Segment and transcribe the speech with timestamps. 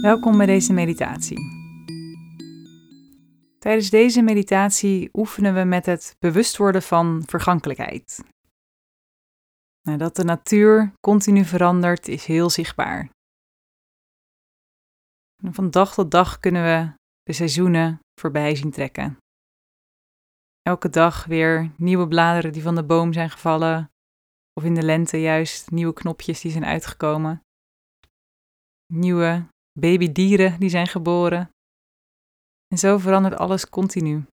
[0.00, 1.38] Welkom bij deze meditatie.
[3.58, 8.24] Tijdens deze meditatie oefenen we met het bewust worden van vergankelijkheid.
[9.82, 13.10] Nou, dat de natuur continu verandert is heel zichtbaar.
[15.50, 19.16] van dag tot dag kunnen we de seizoenen voorbij zien trekken.
[20.62, 23.90] Elke dag weer nieuwe bladeren die van de boom zijn gevallen,
[24.52, 27.40] of in de lente juist nieuwe knopjes die zijn uitgekomen.
[28.92, 29.46] Nieuwe
[29.80, 31.50] babydieren die zijn geboren.
[32.66, 34.24] En zo verandert alles continu.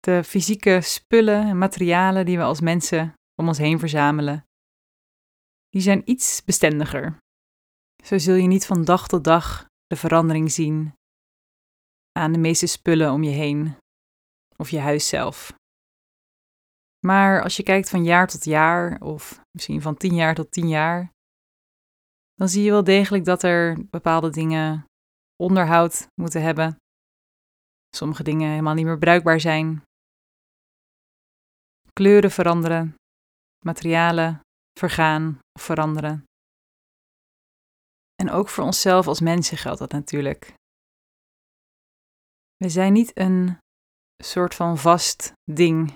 [0.00, 4.46] De fysieke spullen en materialen die we als mensen om ons heen verzamelen,
[5.68, 7.18] die zijn iets bestendiger.
[8.04, 10.94] Zo zul je niet van dag tot dag de verandering zien
[12.12, 13.76] aan de meeste spullen om je heen
[14.56, 15.52] of je huis zelf.
[17.06, 20.68] Maar als je kijkt van jaar tot jaar, of misschien van tien jaar tot tien
[20.68, 21.12] jaar,
[22.36, 24.84] dan zie je wel degelijk dat er bepaalde dingen
[25.36, 26.76] onderhoud moeten hebben.
[27.96, 29.82] Sommige dingen helemaal niet meer bruikbaar zijn.
[31.92, 32.94] Kleuren veranderen,
[33.64, 34.40] materialen
[34.78, 36.24] vergaan of veranderen.
[38.14, 40.54] En ook voor onszelf als mensen geldt dat natuurlijk.
[42.56, 43.58] We zijn niet een
[44.24, 45.94] soort van vast ding.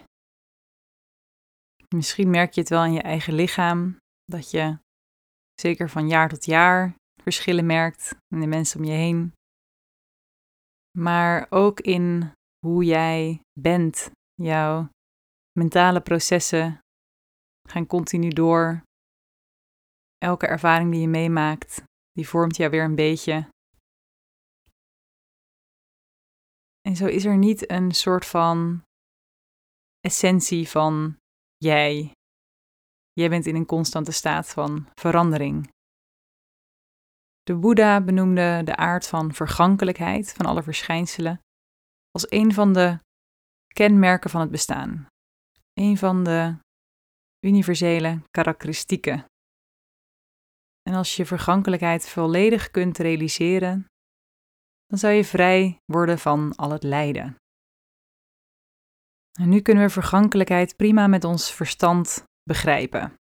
[1.94, 4.78] Misschien merk je het wel in je eigen lichaam, dat je
[5.60, 9.32] zeker van jaar tot jaar verschillen merkt in de mensen om je heen.
[10.98, 12.32] Maar ook in
[12.66, 14.10] hoe jij bent.
[14.34, 14.88] Jouw
[15.52, 16.78] mentale processen
[17.68, 18.82] gaan continu door.
[20.18, 23.48] Elke ervaring die je meemaakt, die vormt jou weer een beetje.
[26.80, 28.82] En zo is er niet een soort van
[30.00, 31.16] essentie van
[31.56, 32.12] jij.
[33.20, 35.70] Jij bent in een constante staat van verandering.
[37.42, 41.40] De Boeddha benoemde de aard van vergankelijkheid van alle verschijnselen
[42.10, 42.98] als een van de
[43.74, 45.06] kenmerken van het bestaan.
[45.72, 46.56] Een van de
[47.46, 49.24] universele karakteristieken.
[50.82, 53.84] En als je vergankelijkheid volledig kunt realiseren,
[54.86, 57.36] dan zou je vrij worden van al het lijden.
[59.38, 63.19] En nu kunnen we vergankelijkheid prima met ons verstand begrijpen.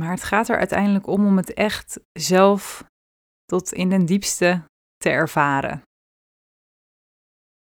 [0.00, 2.84] Maar het gaat er uiteindelijk om om het echt zelf
[3.44, 4.64] tot in den diepste
[4.96, 5.82] te ervaren.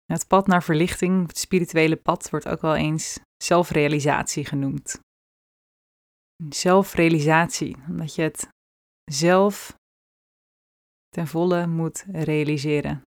[0.05, 5.01] Het pad naar verlichting, het spirituele pad, wordt ook wel eens zelfrealisatie genoemd.
[6.49, 8.49] Zelfrealisatie, omdat je het
[9.05, 9.75] zelf
[11.09, 13.03] ten volle moet realiseren.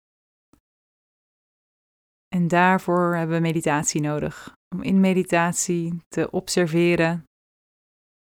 [2.28, 4.52] En daarvoor hebben we meditatie nodig.
[4.74, 7.24] Om in meditatie te observeren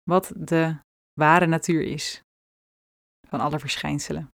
[0.04, 0.78] wat de
[1.14, 2.22] ware natuur is
[3.28, 4.28] van alle verschijnselen.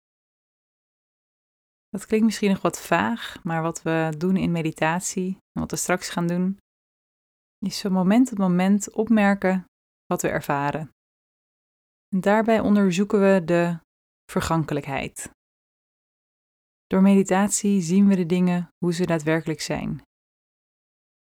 [1.89, 5.77] Dat klinkt misschien nog wat vaag, maar wat we doen in meditatie en wat we
[5.77, 6.57] straks gaan doen,
[7.65, 9.65] is zo moment op moment opmerken
[10.05, 10.91] wat we ervaren.
[12.15, 13.79] En daarbij onderzoeken we de
[14.31, 15.31] vergankelijkheid.
[16.87, 20.01] Door meditatie zien we de dingen hoe ze daadwerkelijk zijn.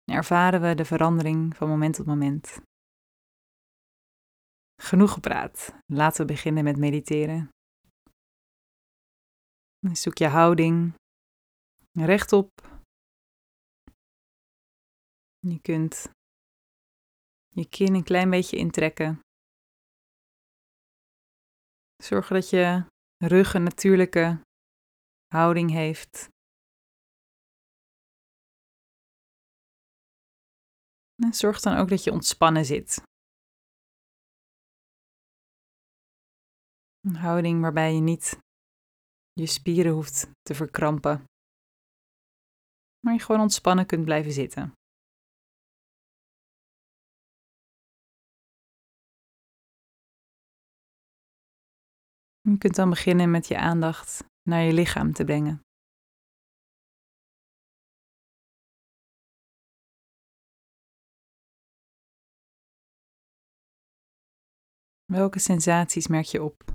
[0.04, 2.62] En ervaren we de verandering van moment tot moment.
[4.84, 5.74] Genoeg gepraat.
[5.86, 7.50] Laten we beginnen met mediteren.
[9.92, 10.94] Zoek je houding
[11.92, 12.50] rechtop.
[15.40, 16.10] Je kunt
[17.50, 19.20] je kin een klein beetje intrekken.
[22.04, 22.86] Zorg dat je
[23.18, 24.42] rug een natuurlijke
[25.28, 26.28] houding heeft.
[31.24, 33.13] En zorg dan ook dat je ontspannen zit.
[37.08, 38.38] Een houding waarbij je niet
[39.34, 41.24] je spieren hoeft te verkrampen,
[43.00, 44.74] maar je gewoon ontspannen kunt blijven zitten.
[52.42, 55.62] Je kunt dan beginnen met je aandacht naar je lichaam te brengen.
[65.06, 66.73] Welke sensaties merk je op?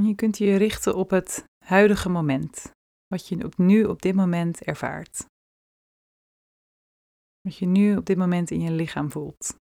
[0.00, 2.70] Je kunt je richten op het huidige moment,
[3.06, 5.24] wat je nu op dit moment ervaart.
[7.40, 9.54] Wat je nu op dit moment in je lichaam voelt.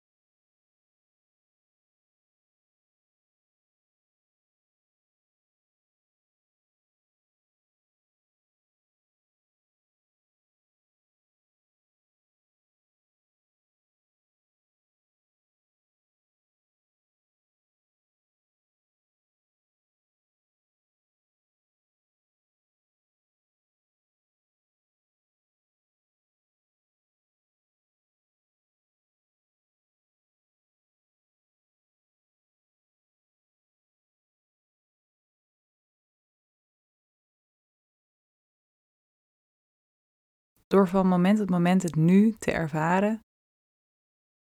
[40.69, 43.20] Door van moment tot moment het nu te ervaren,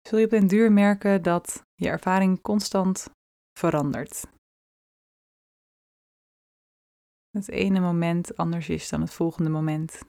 [0.07, 3.09] zul je op den duur merken dat je ervaring constant
[3.59, 4.23] verandert.
[7.29, 9.99] Het ene moment anders is dan het volgende moment.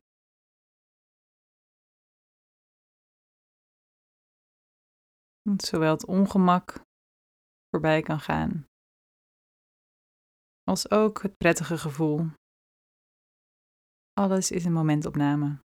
[5.57, 6.81] Zowel het ongemak
[7.69, 8.67] voorbij kan gaan,
[10.63, 12.27] als ook het prettige gevoel.
[14.13, 15.65] Alles is een momentopname.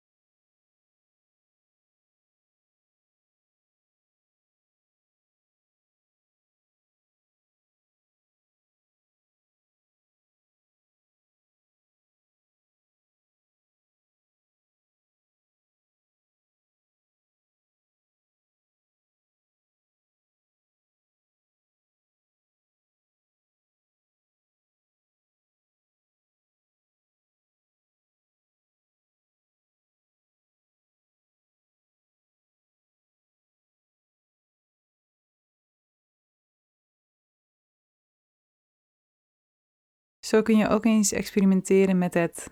[40.31, 42.49] Zo kun je ook eens experimenteren met het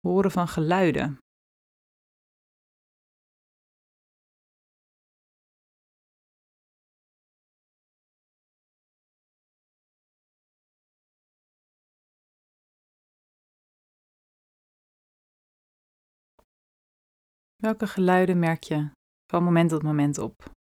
[0.00, 1.18] horen van geluiden.
[17.56, 18.90] Welke geluiden merk je
[19.32, 20.55] van moment tot moment op?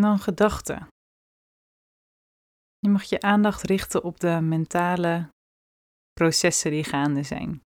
[0.00, 0.86] Dan gedachten.
[2.78, 5.28] Je mag je aandacht richten op de mentale
[6.12, 7.60] processen die gaande zijn.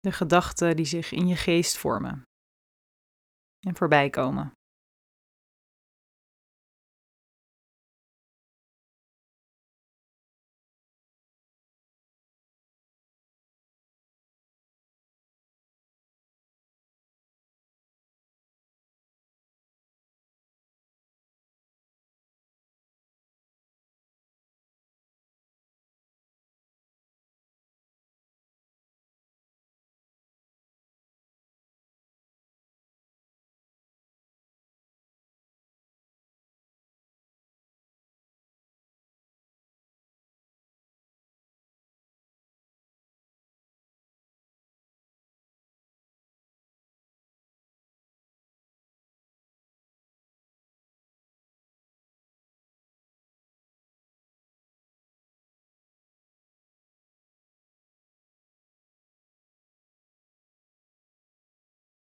[0.00, 2.22] De gedachten die zich in je geest vormen
[3.66, 4.52] en voorbij komen.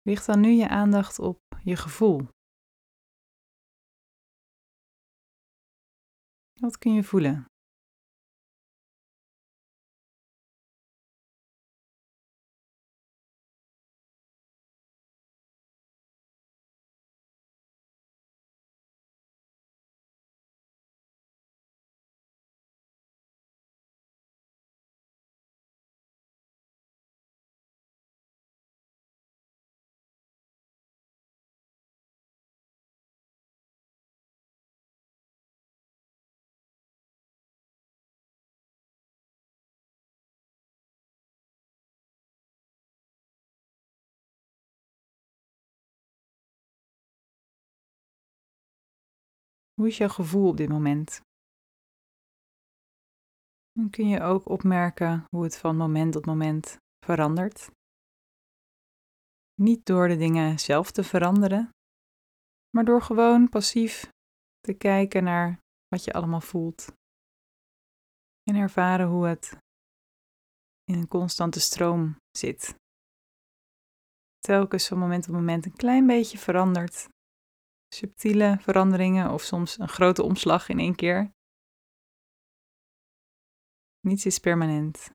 [0.03, 2.27] Richt dan nu je aandacht op je gevoel.
[6.59, 7.50] Wat kun je voelen?
[49.81, 51.21] Hoe is jouw gevoel op dit moment?
[53.71, 57.71] Dan kun je ook opmerken hoe het van moment tot moment verandert.
[59.61, 61.69] Niet door de dingen zelf te veranderen,
[62.69, 64.11] maar door gewoon passief
[64.59, 66.93] te kijken naar wat je allemaal voelt.
[68.43, 69.57] En ervaren hoe het
[70.83, 72.75] in een constante stroom zit.
[74.39, 77.07] Telkens van moment tot moment een klein beetje verandert.
[77.93, 81.33] Subtiele veranderingen of soms een grote omslag in één keer.
[83.99, 85.11] Niets is permanent.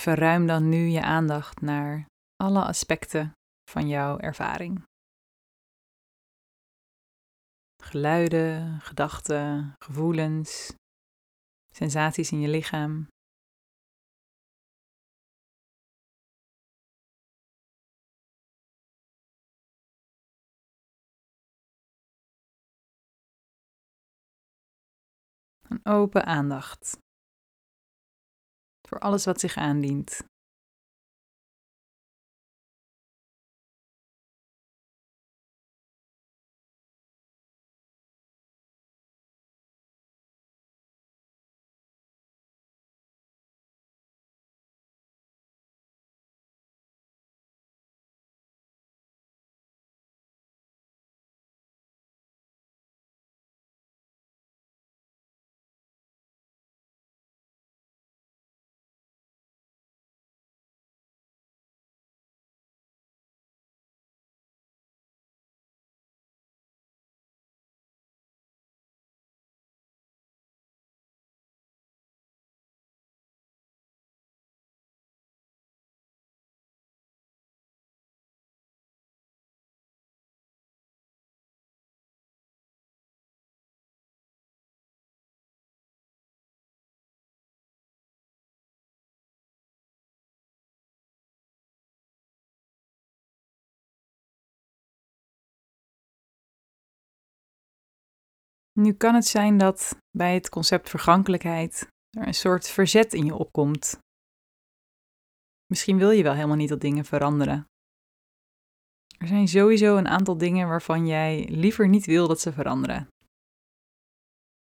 [0.00, 3.32] Verruim dan nu je aandacht naar alle aspecten
[3.70, 4.82] van jouw ervaring.
[7.82, 10.74] Geluiden, gedachten, gevoelens,
[11.74, 13.08] sensaties in je lichaam.
[25.68, 26.98] Een open aandacht
[28.90, 30.20] voor alles wat zich aandient.
[98.80, 103.34] Nu kan het zijn dat bij het concept vergankelijkheid er een soort verzet in je
[103.34, 103.98] opkomt.
[105.66, 107.64] Misschien wil je wel helemaal niet dat dingen veranderen.
[109.18, 113.08] Er zijn sowieso een aantal dingen waarvan jij liever niet wil dat ze veranderen.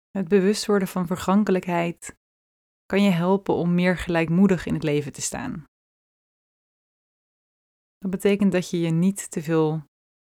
[0.09, 2.15] Het bewust worden van vergankelijkheid
[2.85, 5.63] kan je helpen om meer gelijkmoedig in het leven te staan.
[7.97, 9.83] Dat betekent dat je je niet te veel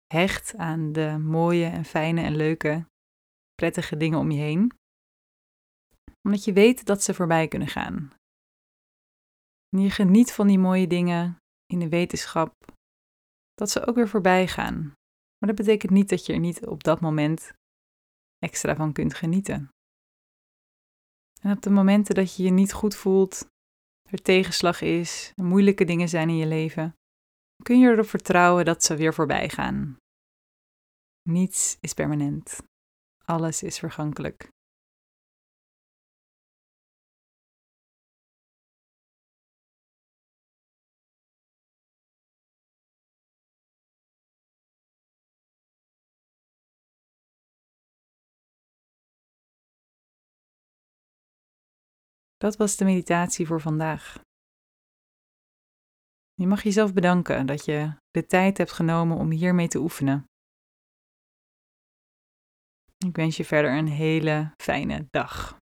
[0.08, 2.92] hecht aan de mooie en fijne en leuke
[3.56, 4.72] prettige dingen om je heen,
[6.22, 8.14] omdat je weet dat ze voorbij kunnen gaan.
[9.70, 12.54] Je geniet van die mooie dingen in de wetenschap
[13.54, 14.82] dat ze ook weer voorbij gaan.
[15.38, 17.54] Maar dat betekent niet dat je er niet op dat moment
[18.38, 19.70] extra van kunt genieten.
[21.42, 23.48] En op de momenten dat je je niet goed voelt,
[24.10, 26.96] er tegenslag is, moeilijke dingen zijn in je leven,
[27.64, 29.98] kun je erop vertrouwen dat ze weer voorbij gaan.
[31.30, 32.64] Niets is permanent.
[33.26, 34.52] Alles is vergankelijk.
[52.38, 54.22] Dat was de meditatie voor vandaag.
[56.34, 60.26] Je mag jezelf bedanken dat je de tijd hebt genomen om hiermee te oefenen.
[63.06, 65.62] Ik wens je verder een hele fijne dag.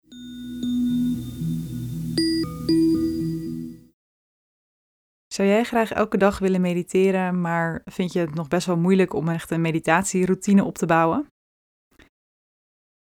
[5.33, 9.13] Zou jij graag elke dag willen mediteren, maar vind je het nog best wel moeilijk
[9.13, 11.27] om echt een meditatieroutine op te bouwen?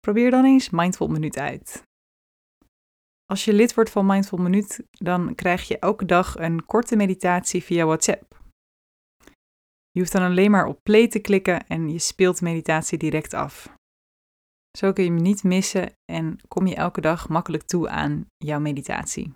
[0.00, 1.82] Probeer dan eens Mindful Minuut uit.
[3.24, 7.62] Als je lid wordt van Mindful Minuut, dan krijg je elke dag een korte meditatie
[7.62, 8.42] via WhatsApp.
[9.90, 13.77] Je hoeft dan alleen maar op play te klikken en je speelt meditatie direct af.
[14.78, 18.60] Zo kun je hem niet missen en kom je elke dag makkelijk toe aan jouw
[18.60, 19.32] meditatie.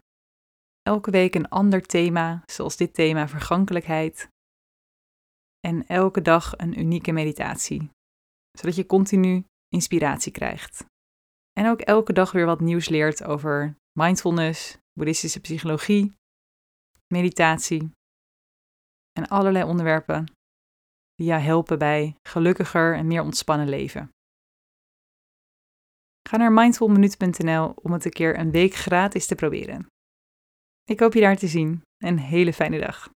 [0.83, 4.29] Elke week een ander thema, zoals dit thema vergankelijkheid.
[5.61, 7.91] En elke dag een unieke meditatie,
[8.59, 10.85] zodat je continu inspiratie krijgt.
[11.53, 16.13] En ook elke dag weer wat nieuws leert over mindfulness, boeddhistische psychologie,
[17.07, 17.91] meditatie
[19.13, 20.25] en allerlei onderwerpen
[21.15, 24.11] die jou helpen bij gelukkiger en meer ontspannen leven.
[26.29, 29.87] Ga naar mindfulminute.nl om het een keer een week gratis te proberen.
[30.85, 31.83] Ik hoop je daar te zien.
[31.99, 33.12] Een hele fijne dag.